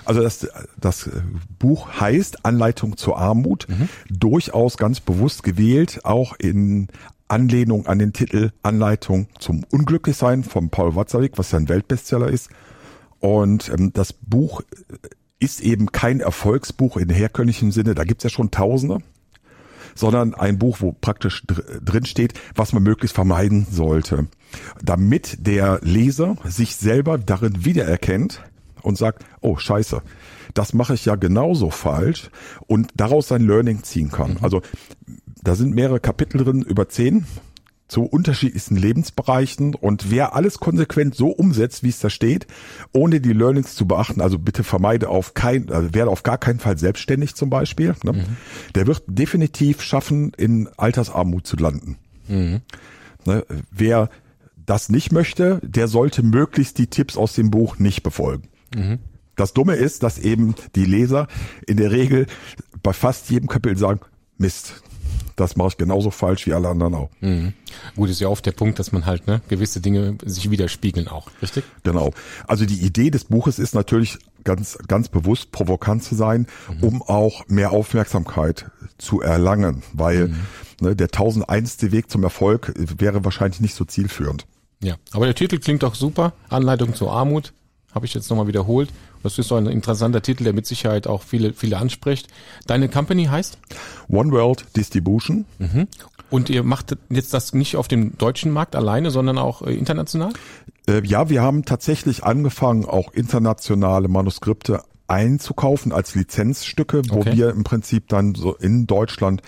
Also 0.05 0.23
das, 0.23 0.47
das 0.77 1.11
Buch 1.59 1.89
heißt 1.99 2.45
Anleitung 2.45 2.97
zur 2.97 3.19
Armut, 3.19 3.67
mhm. 3.69 3.89
durchaus 4.11 4.77
ganz 4.77 5.01
bewusst 5.01 5.43
gewählt, 5.43 6.05
auch 6.05 6.37
in 6.39 6.87
Anlehnung 7.27 7.87
an 7.87 7.99
den 7.99 8.13
Titel 8.13 8.53
Anleitung 8.63 9.27
zum 9.41 9.65
Unglücklichsein 9.73 10.45
von 10.45 10.71
Paul 10.71 10.95
Watzlawick, 10.95 11.37
was 11.37 11.51
ja 11.51 11.59
ein 11.59 11.69
Weltbestseller 11.69 12.29
ist. 12.29 12.49
Und 13.19 13.71
ähm, 13.71 13.93
das 13.93 14.13
Buch 14.13 14.63
ist 15.41 15.63
eben 15.63 15.91
kein 15.91 16.21
Erfolgsbuch 16.21 16.97
in 16.97 17.09
herkömmlichem 17.09 17.73
Sinne, 17.73 17.97
da 17.97 18.05
gibt's 18.05 18.23
ja 18.23 18.31
schon 18.31 18.53
Tausende 18.53 19.01
sondern 19.95 20.35
ein 20.35 20.59
Buch, 20.59 20.79
wo 20.81 20.93
praktisch 20.93 21.45
drin 21.47 22.07
steht, 22.07 22.35
was 22.55 22.73
man 22.73 22.83
möglichst 22.83 23.15
vermeiden 23.15 23.67
sollte, 23.71 24.27
damit 24.83 25.47
der 25.47 25.81
Leser 25.83 26.37
sich 26.45 26.77
selber 26.77 27.19
darin 27.19 27.65
wiedererkennt 27.65 28.43
und 28.83 28.99
sagt, 28.99 29.25
oh 29.41 29.57
scheiße, 29.57 30.03
das 30.55 30.75
mache 30.75 30.95
ich 30.95 31.05
ja 31.05 31.17
genauso 31.17 31.71
falsch 31.71 32.31
und 32.67 32.91
daraus 32.97 33.29
sein 33.29 33.47
Learning 33.47 33.83
ziehen 33.83 34.11
kann. 34.11 34.39
Also 34.43 34.63
da 35.43 35.55
sind 35.55 35.75
mehrere 35.75 36.01
Kapitel 36.01 36.45
drin 36.45 36.63
über 36.63 36.89
zehn 36.89 37.27
zu 37.89 38.05
unterschiedlichsten 38.05 38.77
Lebensbereichen 38.77 39.75
und 39.75 40.11
wer 40.11 40.35
alles 40.35 40.59
konsequent 40.59 41.15
so 41.15 41.29
umsetzt, 41.29 41.83
wie 41.83 41.91
es 41.91 42.01
da 42.01 42.09
steht, 42.09 42.47
ohne 42.93 43.21
die 43.21 43.33
Learnings 43.33 43.75
zu 43.75 43.87
beachten, 43.87 44.21
also 44.21 44.39
bitte 44.39 44.65
vermeide 44.65 45.09
auf 45.09 45.35
kein, 45.35 45.71
also 45.71 45.93
werde 45.93 46.11
auf 46.11 46.23
gar 46.23 46.39
keinen 46.39 46.59
Fall 46.59 46.79
selbstständig 46.79 47.35
zum 47.35 47.51
Beispiel, 47.51 47.95
ne? 48.03 48.13
mhm. 48.13 48.25
der 48.75 48.87
wird 48.87 49.03
definitiv 49.07 49.83
schaffen, 49.83 50.33
in 50.37 50.69
Altersarmut 50.77 51.47
zu 51.47 51.57
landen. 51.57 51.99
Mhm. 52.29 52.63
Ne? 53.27 53.45
Wer 53.71 54.09
das 54.65 54.89
nicht 54.89 55.13
möchte, 55.13 55.61
der 55.63 55.89
sollte 55.89 56.23
möglichst 56.23 56.79
die 56.79 56.87
Tipps 56.87 57.17
aus 57.17 57.35
dem 57.35 57.51
Buch 57.51 57.79
nicht 57.79 58.03
befolgen. 58.03 58.49
Mhm. 58.75 59.01
Das 59.37 59.55
Dumme 59.55 59.75
ist, 59.75 60.03
dass 60.03 60.19
eben 60.19 60.55
die 60.77 60.85
Leser 60.85 61.27
in 61.67 61.77
der 61.77 61.91
Regel 61.91 62.27
bei 62.83 62.93
fast 62.93 63.31
jedem 63.31 63.49
Kapitel 63.49 63.77
sagen, 63.77 64.01
Mist, 64.39 64.83
das 65.37 65.57
mache 65.57 65.69
ich 65.69 65.77
genauso 65.77 66.11
falsch 66.11 66.47
wie 66.47 66.53
alle 66.53 66.69
anderen 66.69 66.95
auch. 66.95 67.11
Mhm. 67.21 67.53
Gut, 67.97 68.11
ist 68.11 68.21
ja 68.21 68.29
oft 68.29 68.45
der 68.47 68.53
Punkt, 68.53 68.79
dass 68.79 68.93
man 68.93 69.07
halt 69.07 69.27
ne, 69.27 69.41
gewisse 69.49 69.81
Dinge 69.81 70.17
sich 70.25 70.51
widerspiegeln 70.51 71.09
auch, 71.09 71.29
richtig? 71.41 71.65
Genau. 71.83 72.13
Also 72.47 72.67
die 72.67 72.81
Idee 72.81 73.11
des 73.11 73.25
Buches 73.25 73.59
ist 73.59 73.75
natürlich 73.75 74.19
ganz, 74.45 74.79
ganz 74.89 75.09
bewusst 75.09 75.53
provokant 75.53 76.03
zu 76.03 76.15
sein, 76.15 76.47
mhm. 76.69 76.83
um 76.83 77.03
auch 77.03 77.47
mehr 77.49 77.73
Aufmerksamkeit 77.73 78.71
zu 78.99 79.21
erlangen, 79.21 79.83
weil 79.93 80.29
mhm. 80.29 80.37
ne, 80.81 80.97
der 80.97 81.07
1001. 81.07 81.93
Weg 81.93 82.11
zum 82.11 82.23
Erfolg 82.23 82.73
wäre 82.77 83.25
wahrscheinlich 83.25 83.61
nicht 83.61 83.75
so 83.75 83.85
zielführend. 83.85 84.47
Ja, 84.83 84.97
aber 85.13 85.27
der 85.27 85.35
Titel 85.35 85.59
klingt 85.59 85.83
doch 85.85 85.95
super. 85.95 86.33
Anleitung 86.49 86.95
zur 86.95 87.13
Armut, 87.13 87.53
habe 87.95 88.07
ich 88.07 88.15
jetzt 88.15 88.31
nochmal 88.31 88.47
wiederholt. 88.47 88.91
Das 89.23 89.39
ist 89.39 89.49
so 89.49 89.57
ein 89.57 89.67
interessanter 89.67 90.23
Titel, 90.23 90.45
der 90.45 90.53
mit 90.53 90.67
Sicherheit 90.67 91.07
auch 91.07 91.23
viele, 91.23 91.53
viele 91.53 91.79
anspricht. 91.79 92.29
Deine 92.67 92.89
Company 92.89 93.27
heißt? 93.27 93.59
One 94.09 94.33
World 94.33 94.65
Distribution. 94.77 95.45
Mhm. 95.59 95.89
Und 96.31 96.49
ihr 96.49 96.63
macht 96.63 96.97
jetzt 97.11 97.35
das 97.35 97.53
nicht 97.53 97.77
auf 97.77 97.89
dem 97.89 98.17
deutschen 98.17 98.53
Markt 98.53 98.75
alleine, 98.75 99.11
sondern 99.11 99.37
auch 99.39 99.63
äh, 99.63 99.75
international? 99.75 100.33
Äh, 100.89 101.07
ja, 101.07 101.29
wir 101.29 101.43
haben 101.43 101.65
tatsächlich 101.65 102.25
angefangen, 102.25 102.87
auch 102.87 103.13
internationale 103.13 104.09
Manuskripte 104.09 104.83
einzukaufen 105.09 105.93
als 105.93 106.15
Lizenzstücke, 106.15 107.03
wo 107.11 107.19
okay. 107.19 107.37
wir 107.37 107.51
im 107.51 107.65
Prinzip 107.65 108.09
dann 108.09 108.35
so 108.35 108.55
in 108.55 108.87
Deutschland 108.87 109.43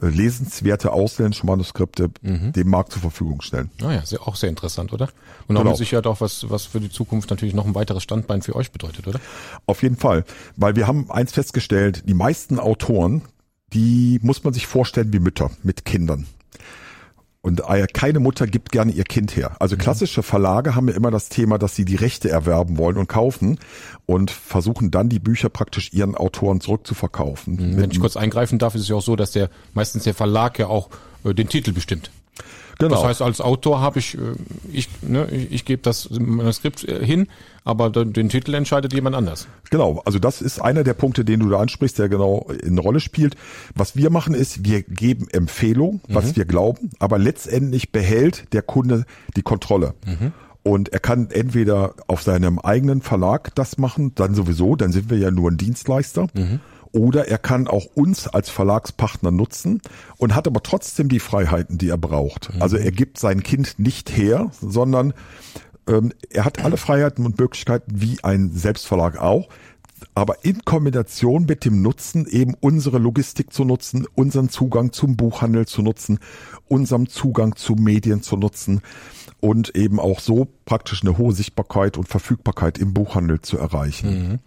lesenswerte 0.00 0.92
ausländische 0.92 1.46
Manuskripte 1.46 2.10
mhm. 2.20 2.52
dem 2.52 2.68
Markt 2.68 2.92
zur 2.92 3.02
Verfügung 3.02 3.40
stellen. 3.40 3.70
Ah 3.82 3.92
ja, 3.92 4.04
sehr, 4.04 4.26
auch 4.26 4.36
sehr 4.36 4.50
interessant, 4.50 4.92
oder? 4.92 5.08
Und 5.48 5.56
auch 5.56 5.60
genau. 5.60 5.70
mit 5.70 5.78
Sicherheit 5.78 6.06
auch 6.06 6.20
was, 6.20 6.50
was 6.50 6.66
für 6.66 6.80
die 6.80 6.90
Zukunft 6.90 7.30
natürlich 7.30 7.54
noch 7.54 7.66
ein 7.66 7.74
weiteres 7.74 8.02
Standbein 8.02 8.42
für 8.42 8.54
euch 8.54 8.72
bedeutet, 8.72 9.06
oder? 9.06 9.20
Auf 9.64 9.82
jeden 9.82 9.96
Fall, 9.96 10.24
weil 10.56 10.76
wir 10.76 10.86
haben 10.86 11.10
eins 11.10 11.32
festgestellt, 11.32 12.02
die 12.06 12.14
meisten 12.14 12.58
Autoren, 12.58 13.22
die 13.72 14.18
muss 14.22 14.44
man 14.44 14.52
sich 14.52 14.66
vorstellen 14.66 15.12
wie 15.12 15.18
Mütter 15.18 15.50
mit 15.62 15.84
Kindern. 15.84 16.26
Und 17.46 17.62
äh, 17.68 17.86
keine 17.86 18.18
Mutter 18.18 18.48
gibt 18.48 18.72
gerne 18.72 18.90
ihr 18.90 19.04
Kind 19.04 19.36
her. 19.36 19.54
Also 19.60 19.76
mhm. 19.76 19.78
klassische 19.78 20.24
Verlage 20.24 20.74
haben 20.74 20.88
ja 20.88 20.96
immer 20.96 21.12
das 21.12 21.28
Thema, 21.28 21.58
dass 21.58 21.76
sie 21.76 21.84
die 21.84 21.94
Rechte 21.94 22.28
erwerben 22.28 22.76
wollen 22.76 22.96
und 22.96 23.08
kaufen 23.08 23.60
und 24.04 24.32
versuchen 24.32 24.90
dann 24.90 25.08
die 25.08 25.20
Bücher 25.20 25.48
praktisch 25.48 25.92
ihren 25.92 26.16
Autoren 26.16 26.60
zurückzuverkaufen. 26.60 27.54
Mhm. 27.54 27.76
Wenn 27.76 27.92
ich 27.92 28.00
kurz 28.00 28.16
eingreifen 28.16 28.58
darf, 28.58 28.74
ist 28.74 28.80
es 28.80 28.88
ja 28.88 28.96
auch 28.96 29.02
so, 29.02 29.14
dass 29.14 29.30
der 29.30 29.48
meistens 29.74 30.02
der 30.02 30.14
Verlag 30.14 30.58
ja 30.58 30.66
auch 30.66 30.90
äh, 31.22 31.34
den 31.34 31.48
Titel 31.48 31.70
bestimmt. 31.70 32.10
Genau. 32.78 32.94
Das 32.94 33.04
heißt, 33.04 33.22
als 33.22 33.40
Autor 33.40 33.80
habe 33.80 33.98
ich, 33.98 34.16
äh, 34.16 34.18
ich, 34.70 34.88
ne, 35.02 35.26
ich, 35.30 35.52
ich 35.52 35.64
gebe 35.64 35.82
das 35.82 36.10
Manuskript 36.10 36.84
äh, 36.84 37.04
hin, 37.04 37.28
aber 37.64 37.90
den 37.90 38.28
Titel 38.28 38.54
entscheidet 38.54 38.92
jemand 38.92 39.16
anders. 39.16 39.48
Genau, 39.70 40.02
also 40.04 40.18
das 40.18 40.42
ist 40.42 40.60
einer 40.60 40.84
der 40.84 40.94
Punkte, 40.94 41.24
den 41.24 41.40
du 41.40 41.48
da 41.48 41.58
ansprichst, 41.58 41.98
der 41.98 42.08
genau 42.08 42.48
in 42.62 42.78
Rolle 42.78 43.00
spielt. 43.00 43.36
Was 43.74 43.96
wir 43.96 44.10
machen 44.10 44.34
ist, 44.34 44.64
wir 44.64 44.82
geben 44.82 45.26
Empfehlungen, 45.32 46.00
was 46.08 46.26
mhm. 46.26 46.36
wir 46.36 46.44
glauben, 46.44 46.90
aber 46.98 47.18
letztendlich 47.18 47.92
behält 47.92 48.52
der 48.52 48.62
Kunde 48.62 49.06
die 49.36 49.42
Kontrolle. 49.42 49.94
Mhm. 50.04 50.32
Und 50.62 50.88
er 50.90 50.98
kann 50.98 51.30
entweder 51.30 51.94
auf 52.08 52.22
seinem 52.22 52.58
eigenen 52.58 53.00
Verlag 53.00 53.54
das 53.54 53.78
machen, 53.78 54.12
dann 54.16 54.34
sowieso, 54.34 54.76
dann 54.76 54.92
sind 54.92 55.10
wir 55.10 55.18
ja 55.18 55.30
nur 55.30 55.50
ein 55.50 55.56
Dienstleister. 55.56 56.26
Mhm 56.34 56.60
oder 56.96 57.28
er 57.28 57.36
kann 57.36 57.68
auch 57.68 57.84
uns 57.94 58.26
als 58.26 58.48
Verlagspartner 58.48 59.30
nutzen 59.30 59.82
und 60.16 60.34
hat 60.34 60.46
aber 60.46 60.62
trotzdem 60.62 61.10
die 61.10 61.20
Freiheiten, 61.20 61.76
die 61.76 61.90
er 61.90 61.98
braucht. 61.98 62.54
Mhm. 62.54 62.62
Also 62.62 62.78
er 62.78 62.90
gibt 62.90 63.18
sein 63.18 63.42
Kind 63.42 63.78
nicht 63.78 64.16
her, 64.16 64.50
sondern 64.62 65.12
ähm, 65.86 66.12
er 66.30 66.46
hat 66.46 66.64
alle 66.64 66.78
Freiheiten 66.78 67.26
und 67.26 67.38
Möglichkeiten 67.38 68.00
wie 68.00 68.24
ein 68.24 68.50
Selbstverlag 68.52 69.18
auch 69.18 69.48
aber 70.14 70.44
in 70.44 70.64
Kombination 70.64 71.46
mit 71.46 71.64
dem 71.64 71.82
Nutzen 71.82 72.26
eben 72.26 72.54
unsere 72.60 72.98
Logistik 72.98 73.52
zu 73.52 73.64
nutzen, 73.64 74.06
unseren 74.14 74.48
Zugang 74.48 74.92
zum 74.92 75.16
Buchhandel 75.16 75.66
zu 75.66 75.82
nutzen, 75.82 76.18
unserem 76.68 77.08
Zugang 77.08 77.56
zu 77.56 77.74
Medien 77.74 78.22
zu 78.22 78.36
nutzen 78.36 78.82
und 79.40 79.76
eben 79.76 80.00
auch 80.00 80.20
so 80.20 80.48
praktisch 80.64 81.02
eine 81.02 81.18
hohe 81.18 81.32
Sichtbarkeit 81.32 81.96
und 81.96 82.08
Verfügbarkeit 82.08 82.78
im 82.78 82.94
Buchhandel 82.94 83.40
zu 83.40 83.58
erreichen. 83.58 84.08
Mhm. 84.08 84.38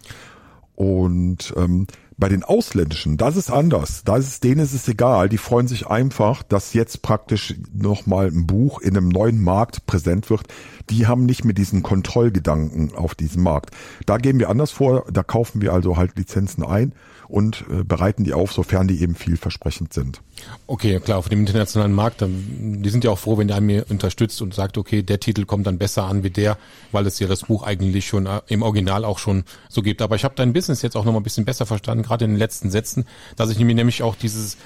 Und 0.79 1.53
ähm, 1.57 1.87
bei 2.15 2.29
den 2.29 2.45
Ausländischen, 2.45 3.17
das 3.17 3.35
ist 3.35 3.51
anders. 3.51 4.03
Da 4.05 4.15
ist 4.15 4.45
denen 4.45 4.61
ist 4.61 4.71
es 4.71 4.87
egal. 4.87 5.27
Die 5.27 5.37
freuen 5.37 5.67
sich 5.67 5.87
einfach, 5.87 6.41
dass 6.41 6.73
jetzt 6.73 7.01
praktisch 7.01 7.53
nochmal 7.73 8.27
ein 8.27 8.47
Buch 8.47 8.79
in 8.79 8.95
einem 8.95 9.09
neuen 9.09 9.43
Markt 9.43 9.85
präsent 9.87 10.29
wird. 10.29 10.43
Die 10.89 11.05
haben 11.05 11.25
nicht 11.25 11.43
mehr 11.43 11.53
diesen 11.53 11.83
Kontrollgedanken 11.83 12.95
auf 12.95 13.13
diesem 13.13 13.43
Markt. 13.43 13.71
Da 14.05 14.15
gehen 14.15 14.39
wir 14.39 14.49
anders 14.49 14.71
vor. 14.71 15.03
Da 15.11 15.21
kaufen 15.21 15.61
wir 15.61 15.73
also 15.73 15.97
halt 15.97 16.17
Lizenzen 16.17 16.63
ein 16.63 16.93
und 17.29 17.63
äh, 17.69 17.83
bereiten 17.83 18.23
die 18.23 18.33
auf, 18.33 18.51
sofern 18.51 18.87
die 18.87 19.01
eben 19.01 19.15
vielversprechend 19.15 19.93
sind. 19.93 20.21
Okay, 20.67 20.99
klar, 20.99 21.19
auf 21.19 21.29
dem 21.29 21.39
internationalen 21.41 21.93
Markt, 21.93 22.23
die 22.27 22.89
sind 22.89 23.03
ja 23.03 23.11
auch 23.11 23.19
froh, 23.19 23.37
wenn 23.37 23.47
der 23.47 23.61
mir 23.61 23.85
unterstützt 23.89 24.41
und 24.41 24.53
sagt, 24.53 24.77
okay, 24.77 25.03
der 25.03 25.19
Titel 25.19 25.45
kommt 25.45 25.67
dann 25.67 25.77
besser 25.77 26.05
an 26.05 26.23
wie 26.23 26.31
der, 26.31 26.57
weil 26.91 27.05
es 27.05 27.19
ja 27.19 27.27
das 27.27 27.43
Buch 27.43 27.63
eigentlich 27.63 28.07
schon 28.07 28.25
äh, 28.25 28.41
im 28.47 28.63
Original 28.63 29.05
auch 29.05 29.19
schon 29.19 29.43
so 29.69 29.81
gibt. 29.81 30.01
Aber 30.01 30.15
ich 30.15 30.23
habe 30.23 30.33
dein 30.35 30.53
Business 30.53 30.81
jetzt 30.81 30.97
auch 30.97 31.05
noch 31.05 31.13
mal 31.13 31.19
ein 31.19 31.23
bisschen 31.23 31.45
besser 31.45 31.65
verstanden, 31.65 32.03
gerade 32.03 32.25
in 32.25 32.31
den 32.31 32.39
letzten 32.39 32.71
Sätzen, 32.71 33.05
dass 33.35 33.51
ich 33.51 33.59
nämlich 33.59 34.01
auch 34.01 34.15
dieses 34.15 34.57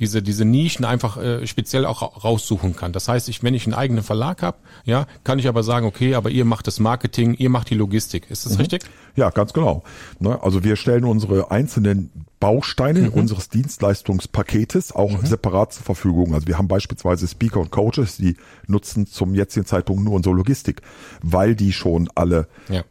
diese, 0.00 0.22
diese 0.22 0.44
Nischen 0.44 0.84
einfach 0.84 1.18
äh, 1.18 1.46
speziell 1.46 1.84
auch 1.84 2.24
raussuchen 2.24 2.74
kann. 2.74 2.92
Das 2.92 3.08
heißt, 3.08 3.28
ich, 3.28 3.42
wenn 3.42 3.54
ich 3.54 3.66
einen 3.66 3.74
eigenen 3.74 4.02
Verlag 4.02 4.42
habe, 4.42 4.56
ja, 4.84 5.06
kann 5.22 5.38
ich 5.38 5.46
aber 5.46 5.62
sagen, 5.62 5.86
okay, 5.86 6.14
aber 6.14 6.30
ihr 6.30 6.44
macht 6.44 6.66
das 6.66 6.80
Marketing, 6.80 7.34
ihr 7.34 7.50
macht 7.50 7.70
die 7.70 7.74
Logistik. 7.74 8.30
Ist 8.30 8.46
das 8.46 8.54
mhm. 8.54 8.60
richtig? 8.60 8.82
Ja, 9.14 9.30
ganz 9.30 9.52
genau. 9.52 9.84
Ne, 10.18 10.42
also 10.42 10.64
wir 10.64 10.76
stellen 10.76 11.04
unsere 11.04 11.50
einzelnen 11.50 12.10
Bausteine 12.40 13.02
mhm. 13.02 13.08
unseres 13.08 13.50
Dienstleistungspaketes 13.50 14.92
auch 14.92 15.20
mhm. 15.22 15.26
separat 15.26 15.74
zur 15.74 15.84
Verfügung. 15.84 16.34
Also 16.34 16.46
wir 16.46 16.56
haben 16.56 16.68
beispielsweise 16.68 17.28
Speaker 17.28 17.60
und 17.60 17.70
Coaches, 17.70 18.16
die 18.16 18.36
nutzen 18.66 19.06
zum 19.06 19.34
jetzigen 19.34 19.66
Zeitpunkt 19.66 20.02
nur 20.02 20.14
unsere 20.14 20.34
Logistik, 20.34 20.80
weil 21.22 21.54
die 21.54 21.72
schon 21.72 22.08
alle 22.14 22.48
ja. 22.70 22.82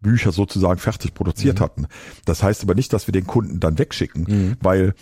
Bücher 0.00 0.30
sozusagen 0.30 0.78
fertig 0.78 1.14
produziert 1.14 1.58
mhm. 1.58 1.64
hatten. 1.64 1.86
Das 2.24 2.42
heißt 2.44 2.62
aber 2.62 2.74
nicht, 2.74 2.92
dass 2.92 3.08
wir 3.08 3.12
den 3.12 3.26
Kunden 3.26 3.58
dann 3.58 3.78
wegschicken, 3.78 4.24
mhm. 4.28 4.56
weil 4.60 4.94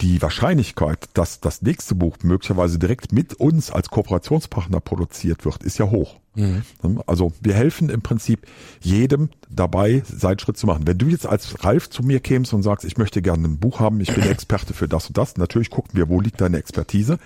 die 0.00 0.22
Wahrscheinlichkeit, 0.22 1.08
dass 1.14 1.40
das 1.40 1.62
nächste 1.62 1.94
Buch 1.94 2.16
möglicherweise 2.22 2.78
direkt 2.78 3.12
mit 3.12 3.34
uns 3.34 3.70
als 3.70 3.90
Kooperationspartner 3.90 4.80
produziert 4.80 5.44
wird, 5.44 5.64
ist 5.64 5.78
ja 5.78 5.90
hoch. 5.90 6.16
Mhm. 6.36 6.62
Also 7.06 7.32
wir 7.40 7.54
helfen 7.54 7.88
im 7.88 8.00
Prinzip 8.00 8.46
jedem 8.80 9.30
dabei, 9.50 10.02
seinen 10.06 10.38
Schritt 10.38 10.56
zu 10.56 10.66
machen. 10.66 10.86
Wenn 10.86 10.98
du 10.98 11.08
jetzt 11.08 11.26
als 11.26 11.64
Ralf 11.64 11.90
zu 11.90 12.04
mir 12.04 12.20
kämst 12.20 12.54
und 12.54 12.62
sagst, 12.62 12.84
ich 12.84 12.96
möchte 12.96 13.22
gerne 13.22 13.48
ein 13.48 13.58
Buch 13.58 13.80
haben, 13.80 14.00
ich 14.00 14.14
bin 14.14 14.22
Experte 14.28 14.72
für 14.72 14.86
das 14.86 15.08
und 15.08 15.18
das, 15.18 15.36
natürlich 15.36 15.70
gucken 15.70 15.92
wir, 15.94 16.08
wo 16.08 16.20
liegt 16.20 16.40
deine 16.40 16.58
Expertise 16.58 17.18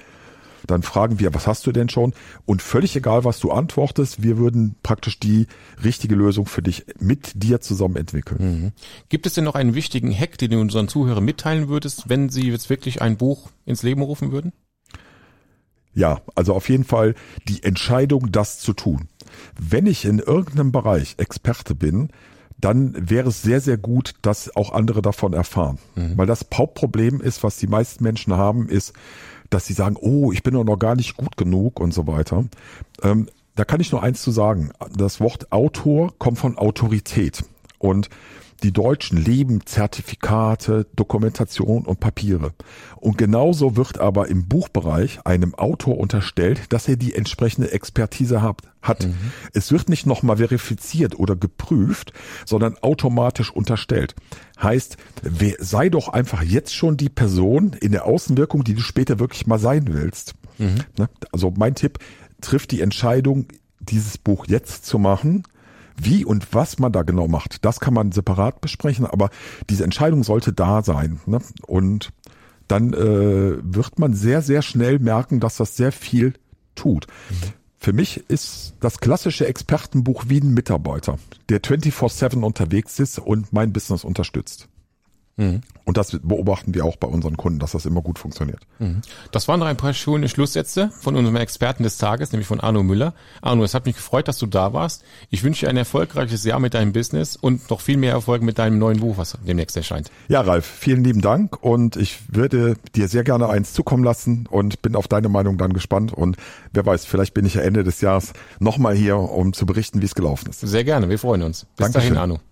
dann 0.67 0.83
fragen 0.83 1.19
wir, 1.19 1.35
was 1.35 1.47
hast 1.47 1.67
du 1.67 1.73
denn 1.73 1.89
schon? 1.89 2.13
Und 2.45 2.63
völlig 2.63 2.97
egal, 2.97 3.25
was 3.25 3.41
du 3.41 3.51
antwortest, 3.51 4.23
wir 4.23 4.39
würden 4.39 4.77
praktisch 4.83 5.19
die 5.19 5.47
richtige 5.83 6.15
Lösung 6.15 6.47
für 6.47 6.63
dich 6.63 6.85
mit 6.99 7.43
dir 7.43 7.61
zusammen 7.61 7.97
entwickeln. 7.97 8.39
Mhm. 8.41 8.73
Gibt 9.09 9.27
es 9.27 9.35
denn 9.35 9.45
noch 9.45 9.55
einen 9.55 9.75
wichtigen 9.75 10.13
Hack, 10.17 10.39
den 10.39 10.51
du 10.53 10.61
unseren 10.61 10.89
Zuhörern 10.89 11.25
mitteilen 11.25 11.69
würdest, 11.69 12.09
wenn 12.09 12.29
sie 12.29 12.51
jetzt 12.51 12.71
wirklich 12.71 13.03
ein 13.03 13.17
Buch 13.17 13.51
ins 13.65 13.83
Leben 13.83 14.03
rufen 14.03 14.33
würden? 14.33 14.53
Ja, 15.95 16.23
also 16.35 16.55
auf 16.55 16.69
jeden 16.69 16.85
Fall 16.85 17.15
die 17.49 17.63
Entscheidung, 17.63 18.33
das 18.33 18.59
zu 18.61 18.73
tun. 18.73 19.09
Wenn 19.59 19.87
ich 19.87 20.05
in 20.05 20.19
irgendeinem 20.19 20.73
Bereich 20.73 21.17
Experte 21.19 21.75
bin, 21.75 22.09
dann 22.59 22.95
wäre 23.11 23.29
es 23.29 23.43
sehr, 23.43 23.61
sehr 23.61 23.77
gut, 23.77 24.15
dass 24.23 24.55
auch 24.57 24.73
andere 24.73 25.03
davon 25.03 25.33
erfahren. 25.33 25.79
Mhm. 25.97 26.17
Weil 26.17 26.27
das 26.27 26.47
Hauptproblem 26.55 27.21
ist, 27.21 27.43
was 27.43 27.57
die 27.57 27.67
meisten 27.67 28.05
Menschen 28.05 28.35
haben, 28.35 28.69
ist, 28.69 28.93
dass 29.53 29.67
sie 29.67 29.75
sagen, 29.75 29.97
oh, 30.01 30.33
ich 30.33 30.43
bin 30.43 30.55
doch 30.55 30.65
noch 30.65 30.79
gar 30.79 30.97
nicht 30.97 31.17
gut 31.17 31.37
genug 31.37 31.81
und 31.81 31.93
so 31.93 32.07
weiter. 32.07 32.45
Ähm, 33.03 33.29
da 33.55 33.65
kann 33.65 33.81
ich 33.81 33.93
nur 33.93 34.03
eins 34.03 34.23
zu 34.23 34.31
sagen. 34.31 34.71
Das 34.97 35.21
Wort 35.21 35.53
Autor 35.53 36.15
kommt 36.19 36.39
von 36.39 36.57
Autorität. 36.57 37.45
Und 37.79 38.09
die 38.63 38.73
Deutschen 38.73 39.19
lieben 39.19 39.67
Zertifikate, 39.67 40.87
Dokumentation 40.95 41.85
und 41.85 42.01
Papiere. 42.01 42.53
Und 42.97 43.19
genauso 43.19 43.77
wird 43.77 43.99
aber 43.99 44.29
im 44.29 44.49
Buchbereich 44.49 45.27
einem 45.27 45.55
Autor 45.55 45.99
unterstellt, 45.99 46.73
dass 46.73 46.89
er 46.89 46.97
die 46.97 47.15
entsprechende 47.15 47.73
Expertise 47.73 48.43
hat. 48.43 48.63
hat. 48.81 49.07
Mhm. 49.07 49.15
Es 49.53 49.73
wird 49.73 49.89
nicht 49.89 50.07
nochmal 50.07 50.37
verifiziert 50.39 51.19
oder 51.19 51.37
geprüft, 51.37 52.13
sondern 52.45 52.77
automatisch 52.79 53.51
unterstellt. 53.51 54.15
Heißt, 54.63 54.97
sei 55.59 55.89
doch 55.89 56.09
einfach 56.09 56.43
jetzt 56.43 56.75
schon 56.75 56.97
die 56.97 57.09
Person 57.09 57.73
in 57.81 57.93
der 57.93 58.07
Außenwirkung, 58.07 58.65
die 58.65 58.75
du 58.75 58.81
später 58.81 59.19
wirklich 59.19 59.47
mal 59.47 59.59
sein 59.59 59.89
willst. 59.89 60.35
Mhm. 60.59 60.85
Ne? 60.99 61.09
Also 61.33 61.53
mein 61.57 61.75
Tipp, 61.75 61.99
trifft 62.41 62.73
die 62.73 62.81
Entscheidung, 62.81 63.47
dieses 63.81 64.19
Buch 64.19 64.47
jetzt 64.47 64.85
zu 64.85 64.99
machen, 64.99 65.45
wie 66.01 66.25
und 66.25 66.55
was 66.55 66.79
man 66.79 66.93
da 66.93 67.03
genau 67.03 67.29
macht, 67.29 67.65
das 67.65 67.81
kann 67.81 67.95
man 67.95 68.13
separat 68.13 68.61
besprechen, 68.61 69.07
aber 69.07 69.31
diese 69.71 69.85
Entscheidung 69.85 70.25
sollte 70.25 70.53
da 70.53 70.83
sein. 70.83 71.21
Ne? 71.27 71.39
Und 71.67 72.11
dann 72.69 72.93
äh, 72.93 73.57
wird 73.63 73.99
man 73.99 74.15
sehr, 74.15 74.43
sehr 74.43 74.63
schnell 74.63 74.99
merken, 74.99 75.41
dass 75.41 75.57
das 75.57 75.77
sehr 75.77 75.93
viel 75.93 76.35
tut. 76.75 77.07
Mhm. 77.31 77.53
Für 77.79 77.93
mich 77.93 78.31
ist 78.31 78.75
das 78.79 78.99
klassische 78.99 79.47
Expertenbuch 79.47 80.27
wie 80.29 80.41
ein 80.41 80.55
Mitarbeiter, 80.55 81.19
der 81.49 81.61
24-7 81.61 82.41
unterwegs 82.43 83.01
ist 83.01 83.19
und 83.19 83.53
mein 83.53 83.73
Business 83.73 84.05
unterstützt. 84.05 84.69
Mhm. 85.37 85.63
Und 85.85 85.97
das 85.97 86.17
beobachten 86.23 86.75
wir 86.75 86.85
auch 86.85 86.97
bei 86.97 87.09
unseren 87.09 87.37
Kunden, 87.37 87.59
dass 87.59 87.73
das 87.73 87.87
immer 87.87 88.03
gut 88.03 88.19
funktioniert. 88.19 88.61
Mhm. 88.79 89.03
Das 89.33 89.49
waren 89.49 89.59
noch 89.59 89.67
ein 89.67 89.77
paar 89.77 89.95
schöne 89.95 90.29
Schlusssätze 90.29 90.91
von 91.01 91.17
unserem 91.17 91.37
Experten 91.37 91.83
des 91.83 91.99
Tages, 91.99 92.33
nämlich 92.33 92.47
von 92.47 92.61
Arno 92.61 92.83
Müller. 92.83 93.15
Arno, 93.41 93.65
es 93.65 93.75
hat 93.75 93.87
mich 93.87 93.97
gefreut, 93.97 94.29
dass 94.29 94.39
du 94.39 94.47
da 94.47 94.73
warst. 94.73 95.03
Ich 95.31 95.43
wünsche 95.43 95.67
dir 95.67 95.71
ein 95.71 95.77
erfolgreiches 95.77 96.45
Jahr 96.45 96.61
mit 96.61 96.75
deinem 96.75 96.93
Business 96.93 97.37
und 97.37 97.69
noch 97.71 97.81
viel 97.81 97.97
mehr 97.97 98.13
Erfolg 98.13 98.43
mit 98.43 98.59
deinem 98.59 98.79
neuen 98.79 99.01
Buch, 99.01 99.17
was 99.17 99.37
demnächst 99.47 99.77
erscheint. 99.77 100.11
Ja, 100.29 100.43
Ralf, 100.43 100.67
vielen 100.67 101.03
lieben 101.03 101.21
Dank 101.21 101.63
und 101.63 101.97
ich 101.97 102.19
würde 102.29 102.77
dir 102.95 103.09
sehr 103.09 103.25
gerne 103.25 103.49
eins 103.49 103.73
zukommen 103.73 104.05
lassen 104.05 104.47
und 104.49 104.83
bin 104.83 104.95
auf 104.95 105.09
deine 105.09 105.29
Meinung 105.29 105.59
dann 105.59 105.73
gespannt 105.73 106.13
und 106.13 106.37
wer 106.73 106.87
weiß, 106.87 107.05
vielleicht 107.07 107.35
bin 107.35 107.45
ich 107.45 107.55
ja 107.55 107.63
Ende 107.63 107.83
des 107.83 108.01
Jahres 108.01 108.35
nochmal 108.61 108.95
hier, 108.95 109.17
um 109.17 109.53
zu 109.53 109.67
berichten, 109.67 110.01
wie 110.01 110.07
es 110.07 110.15
gelaufen 110.15 110.51
ist. 110.51 110.61
Sehr 110.61 110.85
gerne, 110.85 111.09
wir 111.09 111.19
freuen 111.19 111.43
uns. 111.43 111.67
Bis 111.77 111.87
Dankeschön. 111.87 112.15
dahin, 112.15 112.19
Arno. 112.19 112.52